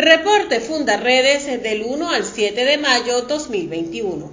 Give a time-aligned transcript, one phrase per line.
[0.00, 4.32] Reporte Fundaredes del 1 al 7 de mayo 2021.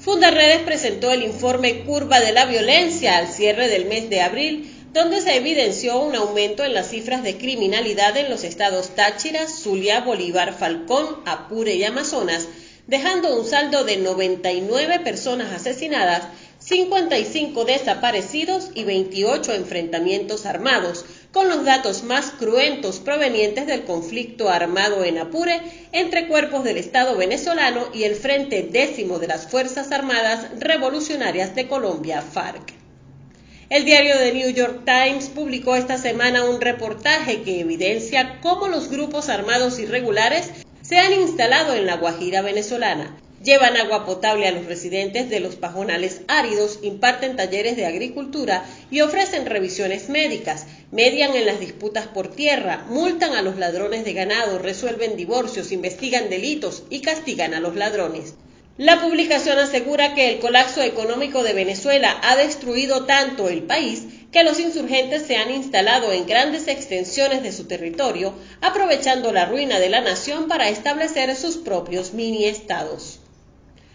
[0.00, 5.20] Fundaredes presentó el informe Curva de la Violencia al cierre del mes de abril, donde
[5.20, 10.58] se evidenció un aumento en las cifras de criminalidad en los estados Táchira, Zulia, Bolívar,
[10.58, 12.48] Falcón, Apure y Amazonas,
[12.88, 16.24] dejando un saldo de 99 personas asesinadas
[16.58, 21.04] 55 desaparecidos y 28 enfrentamientos armados,
[21.34, 27.16] con los datos más cruentos provenientes del conflicto armado en Apure entre cuerpos del Estado
[27.16, 32.72] venezolano y el Frente Décimo de las Fuerzas Armadas Revolucionarias de Colombia, FARC.
[33.68, 38.88] El diario The New York Times publicó esta semana un reportaje que evidencia cómo los
[38.88, 40.50] grupos armados irregulares
[40.82, 45.56] se han instalado en la Guajira venezolana Llevan agua potable a los residentes de los
[45.56, 52.34] pajonales áridos, imparten talleres de agricultura y ofrecen revisiones médicas, median en las disputas por
[52.34, 57.76] tierra, multan a los ladrones de ganado, resuelven divorcios, investigan delitos y castigan a los
[57.76, 58.32] ladrones.
[58.78, 64.42] La publicación asegura que el colapso económico de Venezuela ha destruido tanto el país que
[64.42, 69.90] los insurgentes se han instalado en grandes extensiones de su territorio, aprovechando la ruina de
[69.90, 73.20] la nación para establecer sus propios mini estados.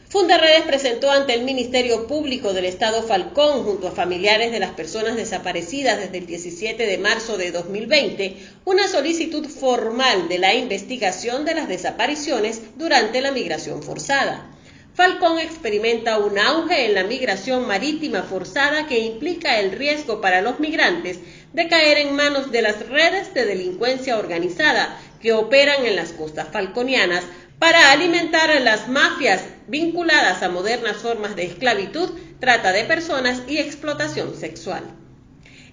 [0.09, 5.15] Fundaredes presentó ante el Ministerio Público del Estado Falcón, junto a familiares de las personas
[5.15, 8.35] desaparecidas desde el 17 de marzo de 2020,
[8.65, 14.49] una solicitud formal de la investigación de las desapariciones durante la migración forzada.
[14.95, 20.59] Falcón experimenta un auge en la migración marítima forzada que implica el riesgo para los
[20.59, 21.19] migrantes
[21.53, 26.47] de caer en manos de las redes de delincuencia organizada que operan en las costas
[26.51, 27.23] falconianas
[27.59, 33.57] para alimentar a las mafias vinculadas a modernas formas de esclavitud, trata de personas y
[33.57, 34.83] explotación sexual.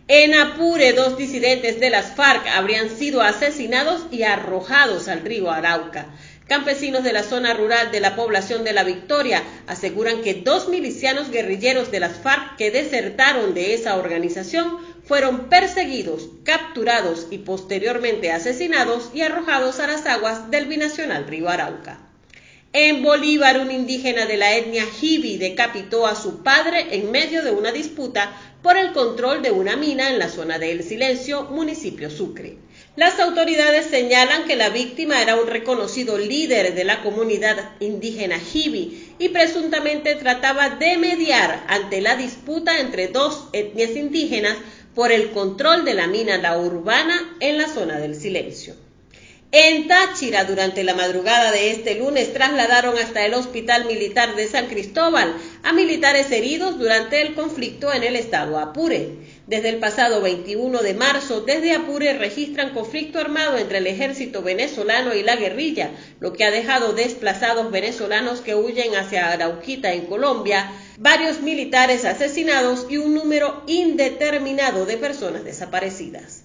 [0.08, 6.06] En Apure, dos disidentes de las FARC habrían sido asesinados y arrojados al río Arauca.
[6.46, 11.32] Campesinos de la zona rural de la población de La Victoria aseguran que dos milicianos
[11.32, 19.10] guerrilleros de las FARC que desertaron de esa organización fueron perseguidos, capturados y posteriormente asesinados
[19.14, 22.00] y arrojados a las aguas del binacional río Arauca.
[22.72, 27.50] En Bolívar, un indígena de la etnia Jibi decapitó a su padre en medio de
[27.50, 32.10] una disputa por el control de una mina en la zona de El Silencio, municipio
[32.10, 32.58] Sucre.
[32.96, 39.14] Las autoridades señalan que la víctima era un reconocido líder de la comunidad indígena Jibi
[39.18, 44.56] y presuntamente trataba de mediar ante la disputa entre dos etnias indígenas
[44.96, 48.74] por el control de la mina La Urbana en la zona del silencio.
[49.52, 54.66] En Táchira, durante la madrugada de este lunes, trasladaron hasta el Hospital Militar de San
[54.66, 59.10] Cristóbal a militares heridos durante el conflicto en el estado Apure.
[59.46, 65.14] Desde el pasado 21 de marzo, desde Apure registran conflicto armado entre el ejército venezolano
[65.14, 65.90] y la guerrilla,
[66.20, 72.86] lo que ha dejado desplazados venezolanos que huyen hacia Arauquita en Colombia, varios militares asesinados
[72.88, 76.42] y un número indeterminado de personas desaparecidas.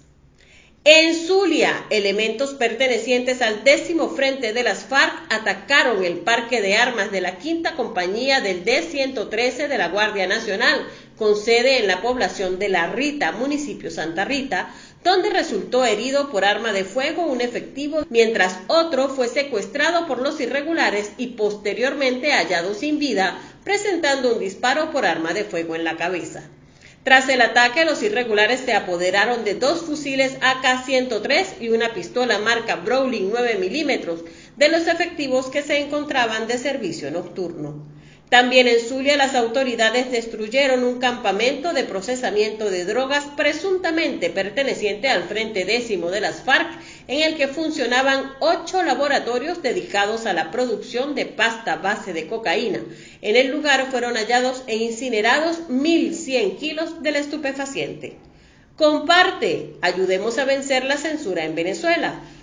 [0.83, 7.11] En Zulia, elementos pertenecientes al décimo frente de las FARC atacaron el parque de armas
[7.11, 10.87] de la quinta compañía del D-113 de la Guardia Nacional,
[11.17, 14.73] con sede en la población de La Rita, municipio Santa Rita,
[15.03, 20.39] donde resultó herido por arma de fuego un efectivo, mientras otro fue secuestrado por los
[20.39, 25.97] irregulares y posteriormente hallado sin vida, presentando un disparo por arma de fuego en la
[25.97, 26.43] cabeza.
[27.03, 32.75] Tras el ataque, los irregulares se apoderaron de dos fusiles AK-103 y una pistola marca
[32.75, 34.23] Browning 9 milímetros
[34.55, 37.90] de los efectivos que se encontraban de servicio nocturno.
[38.31, 45.23] También en Zulia las autoridades destruyeron un campamento de procesamiento de drogas presuntamente perteneciente al
[45.23, 46.69] Frente Décimo de las FARC,
[47.09, 52.79] en el que funcionaban ocho laboratorios dedicados a la producción de pasta base de cocaína.
[53.21, 58.15] En el lugar fueron hallados e incinerados 1.100 kilos del estupefaciente.
[58.77, 62.21] Comparte, ayudemos a vencer la censura en Venezuela.